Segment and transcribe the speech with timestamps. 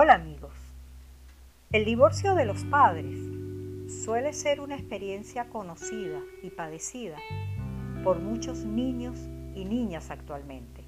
[0.00, 0.52] Hola amigos.
[1.72, 3.18] El divorcio de los padres
[4.04, 7.16] suele ser una experiencia conocida y padecida
[8.04, 9.18] por muchos niños
[9.56, 10.84] y niñas actualmente.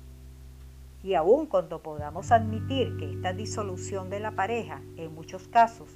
[1.02, 5.90] Y aun cuando podamos admitir que esta disolución de la pareja en muchos casos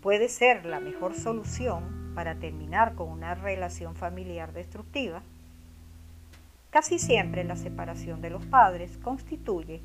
[0.00, 5.24] puede ser la mejor solución para terminar con una relación familiar destructiva,
[6.70, 9.82] casi siempre la separación de los padres constituye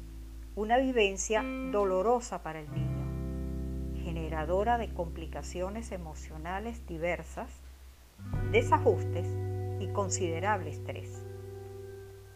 [0.55, 7.49] una vivencia dolorosa para el niño, generadora de complicaciones emocionales diversas,
[8.53, 9.27] desajustes
[9.81, 11.25] y considerable estrés.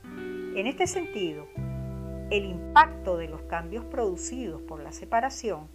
[0.04, 1.48] En este sentido,
[2.30, 5.70] el impacto de los cambios producidos por la separación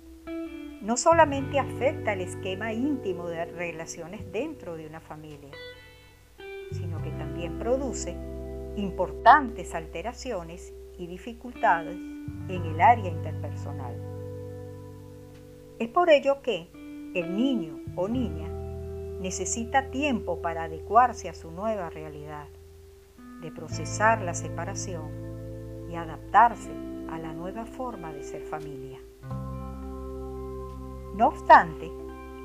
[0.82, 5.50] no solamente afecta el esquema íntimo de relaciones dentro de una familia,
[6.72, 8.14] sino que también produce
[8.76, 12.13] importantes alteraciones y dificultades
[12.48, 13.94] en el área interpersonal.
[15.78, 16.68] Es por ello que
[17.14, 18.48] el niño o niña
[19.20, 22.46] necesita tiempo para adecuarse a su nueva realidad,
[23.40, 26.70] de procesar la separación y adaptarse
[27.10, 29.00] a la nueva forma de ser familia.
[31.14, 31.90] No obstante,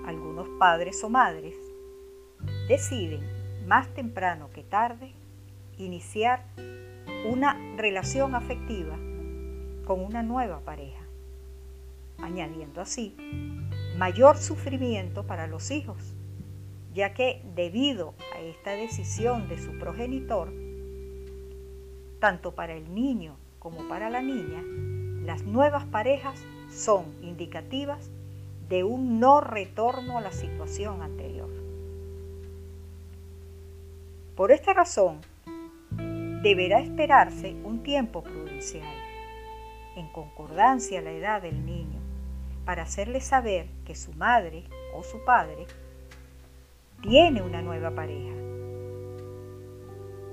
[0.05, 1.55] algunos padres o madres
[2.67, 3.21] deciden
[3.67, 5.13] más temprano que tarde
[5.77, 6.45] iniciar
[7.29, 8.97] una relación afectiva
[9.89, 11.01] con una nueva pareja,
[12.19, 13.15] añadiendo así
[13.97, 16.13] mayor sufrimiento para los hijos,
[16.93, 20.53] ya que debido a esta decisión de su progenitor,
[22.19, 24.61] tanto para el niño como para la niña,
[25.25, 28.11] las nuevas parejas son indicativas
[28.69, 31.49] de un no retorno a la situación anterior.
[34.35, 35.21] Por esta razón,
[36.43, 39.08] deberá esperarse un tiempo prudencial,
[39.95, 41.99] en concordancia a la edad del niño,
[42.65, 44.63] para hacerle saber que su madre
[44.95, 45.65] o su padre
[47.01, 48.39] tiene una nueva pareja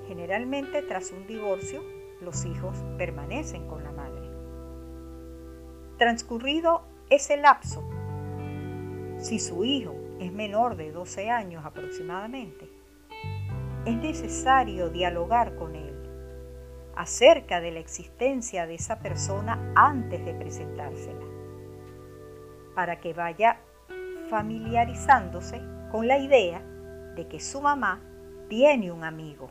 [0.08, 1.82] Generalmente tras un divorcio,
[2.20, 4.31] los hijos permanecen con la madre.
[5.98, 7.82] Transcurrido ese lapso,
[9.19, 12.70] si su hijo es menor de 12 años aproximadamente,
[13.84, 15.95] es necesario dialogar con él
[16.96, 21.24] acerca de la existencia de esa persona antes de presentársela,
[22.74, 23.60] para que vaya
[24.30, 25.60] familiarizándose
[25.92, 26.62] con la idea
[27.14, 28.00] de que su mamá
[28.48, 29.50] tiene un amigo.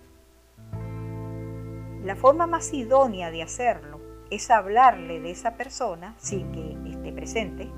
[2.03, 4.00] La forma más idónea de hacerlo
[4.31, 7.69] es hablarle de esa persona sin que esté presente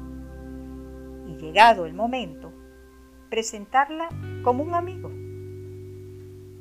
[1.28, 2.54] y llegado el momento,
[3.30, 4.10] presentarla
[4.44, 5.12] como un amigo.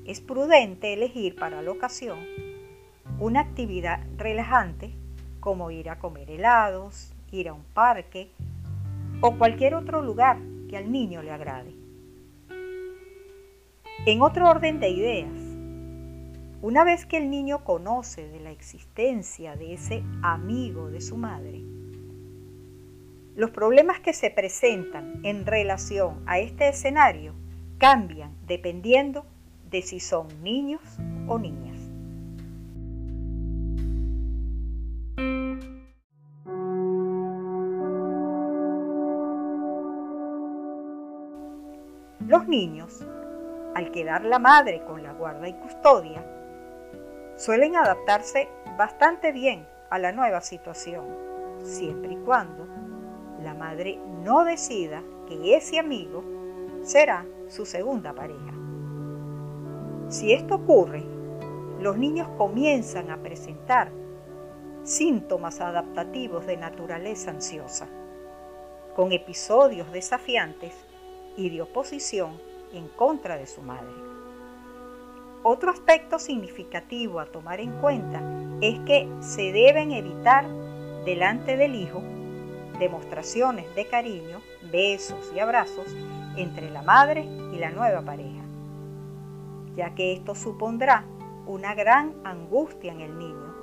[0.05, 2.19] Es prudente elegir para la ocasión
[3.19, 4.93] una actividad relajante
[5.41, 8.31] como ir a comer helados, ir a un parque
[9.21, 10.39] o cualquier otro lugar
[10.69, 11.75] que al niño le agrade.
[14.05, 15.39] En otro orden de ideas,
[16.61, 21.63] una vez que el niño conoce de la existencia de ese amigo de su madre,
[23.35, 27.35] los problemas que se presentan en relación a este escenario
[27.79, 29.25] cambian dependiendo
[29.71, 30.83] de si son niños
[31.27, 31.76] o niñas.
[42.37, 43.03] Los niños,
[43.75, 46.23] al quedar la madre con la guarda y custodia,
[47.37, 51.07] suelen adaptarse bastante bien a la nueva situación,
[51.63, 52.67] siempre y cuando
[53.43, 56.23] la madre no decida que ese amigo
[56.83, 58.53] será su segunda pareja.
[60.11, 61.05] Si esto ocurre,
[61.81, 63.91] los niños comienzan a presentar
[64.83, 67.89] síntomas adaptativos de naturaleza ansiosa,
[68.95, 70.86] con episodios desafiantes
[71.37, 72.39] y de oposición
[72.73, 73.95] en contra de su madre.
[75.43, 78.21] Otro aspecto significativo a tomar en cuenta
[78.61, 80.47] es que se deben evitar
[81.05, 82.03] delante del hijo
[82.79, 84.41] demostraciones de cariño,
[84.71, 85.87] besos y abrazos
[86.37, 88.43] entre la madre y la nueva pareja,
[89.77, 91.05] ya que esto supondrá
[91.47, 93.55] una gran angustia en el niño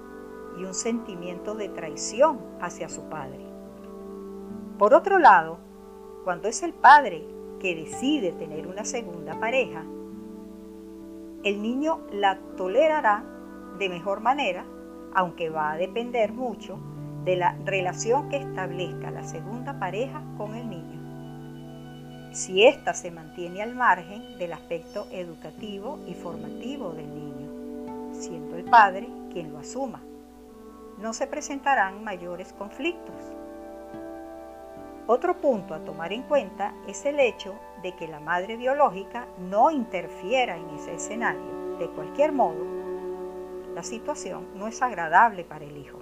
[0.57, 3.45] y un sentimiento de traición hacia su padre.
[4.77, 5.57] Por otro lado,
[6.23, 7.23] cuando es el padre
[7.63, 9.85] que decide tener una segunda pareja,
[11.45, 13.23] el niño la tolerará
[13.79, 14.65] de mejor manera,
[15.13, 16.77] aunque va a depender mucho
[17.23, 22.33] de la relación que establezca la segunda pareja con el niño.
[22.33, 28.65] Si ésta se mantiene al margen del aspecto educativo y formativo del niño, siendo el
[28.65, 30.01] padre quien lo asuma,
[30.99, 33.15] no se presentarán mayores conflictos.
[35.05, 39.69] Otro punto a tomar en cuenta es el hecho de que la madre biológica no
[39.69, 41.77] interfiera en ese escenario.
[41.77, 42.63] De cualquier modo,
[43.75, 45.99] la situación no es agradable para el hijo.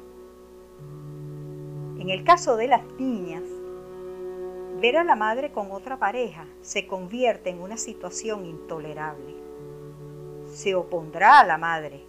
[2.00, 3.44] En el caso de las niñas,
[4.80, 9.36] ver a la madre con otra pareja se convierte en una situación intolerable.
[10.48, 12.06] Se opondrá a la madre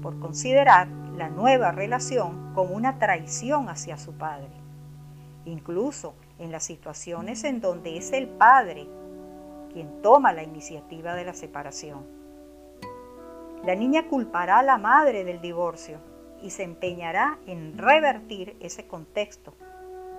[0.00, 0.86] por considerar
[1.16, 4.59] la nueva relación como una traición hacia su padre,
[5.44, 8.88] incluso en las situaciones en donde es el padre
[9.72, 12.04] quien toma la iniciativa de la separación.
[13.64, 15.98] La niña culpará a la madre del divorcio
[16.42, 19.54] y se empeñará en revertir ese contexto,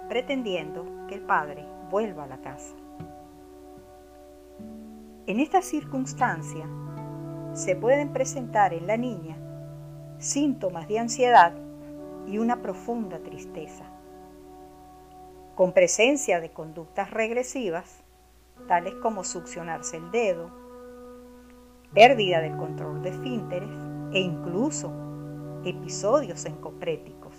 [0.08, 2.76] pretendiendo que el padre vuelva a la casa.
[5.28, 6.66] En esta circunstancia
[7.54, 9.38] se pueden presentar en la niña
[10.20, 11.54] síntomas de ansiedad
[12.28, 13.86] y una profunda tristeza,
[15.56, 18.04] con presencia de conductas regresivas,
[18.68, 20.52] tales como succionarse el dedo,
[21.94, 23.70] pérdida del control de esfínteres
[24.14, 24.92] e incluso
[25.66, 27.36] episodios encopréticos.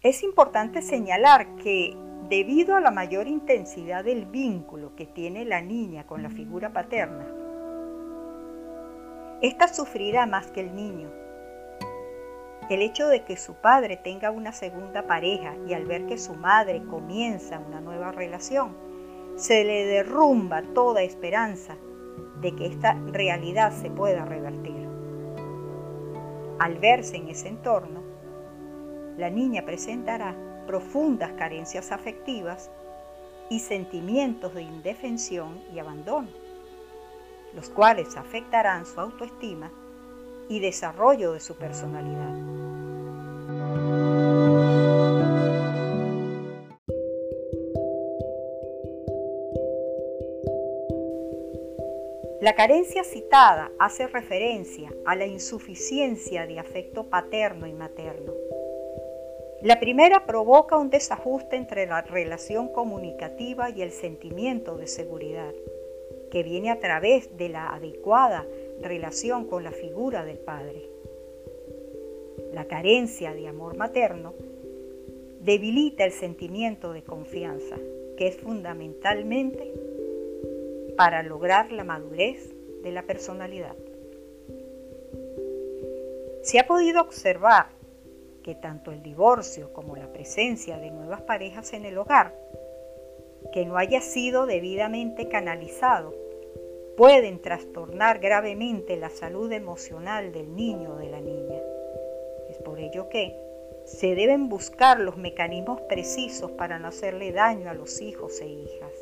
[0.00, 1.96] Es importante señalar que
[2.28, 7.26] debido a la mayor intensidad del vínculo que tiene la niña con la figura paterna,
[9.42, 11.21] esta sufrirá más que el niño.
[12.72, 16.32] El hecho de que su padre tenga una segunda pareja y al ver que su
[16.32, 18.74] madre comienza una nueva relación,
[19.36, 21.76] se le derrumba toda esperanza
[22.40, 24.88] de que esta realidad se pueda revertir.
[26.60, 28.00] Al verse en ese entorno,
[29.18, 30.34] la niña presentará
[30.66, 32.70] profundas carencias afectivas
[33.50, 36.28] y sentimientos de indefensión y abandono
[37.54, 39.70] los cuales afectarán su autoestima
[40.48, 42.61] y desarrollo de su personalidad.
[52.42, 58.32] La carencia citada hace referencia a la insuficiencia de afecto paterno y materno.
[59.62, 65.52] La primera provoca un desajuste entre la relación comunicativa y el sentimiento de seguridad
[66.32, 68.44] que viene a través de la adecuada
[68.80, 70.82] relación con la figura del padre.
[72.52, 74.34] La carencia de amor materno
[75.42, 77.76] debilita el sentimiento de confianza,
[78.16, 79.81] que es fundamentalmente
[80.96, 83.76] para lograr la madurez de la personalidad.
[86.42, 87.66] Se ha podido observar
[88.42, 92.34] que tanto el divorcio como la presencia de nuevas parejas en el hogar
[93.52, 96.14] que no haya sido debidamente canalizado
[96.96, 101.60] pueden trastornar gravemente la salud emocional del niño o de la niña.
[102.50, 103.34] Es por ello que
[103.84, 108.92] se deben buscar los mecanismos precisos para no hacerle daño a los hijos e hijas.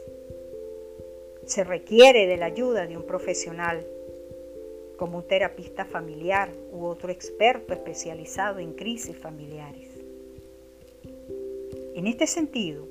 [1.50, 3.84] Se requiere de la ayuda de un profesional,
[4.96, 9.88] como un terapista familiar u otro experto especializado en crisis familiares.
[11.96, 12.86] En este sentido,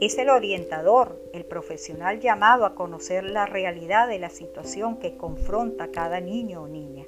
[0.00, 5.88] es el orientador, el profesional llamado a conocer la realidad de la situación que confronta
[5.88, 7.04] cada niño o niña.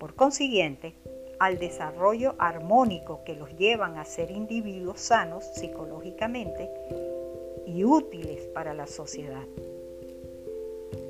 [0.00, 0.94] Por consiguiente,
[1.38, 6.68] al desarrollo armónico que los llevan a ser individuos sanos psicológicamente
[7.84, 9.46] útiles para la sociedad.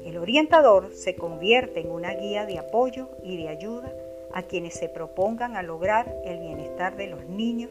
[0.04, 3.92] El orientador se convierte en una guía de apoyo y de ayuda
[4.32, 7.70] a quienes se propongan a lograr el bienestar de los niños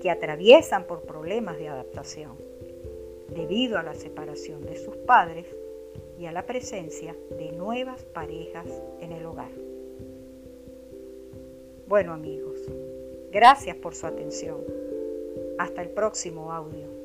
[0.00, 2.36] que atraviesan por problemas de adaptación
[3.28, 5.46] debido a la separación de sus padres
[6.18, 8.66] y a la presencia de nuevas parejas
[9.00, 9.50] en el hogar.
[11.86, 12.58] Bueno amigos,
[13.30, 14.58] gracias por su atención.
[15.58, 16.97] Hasta el próximo audio.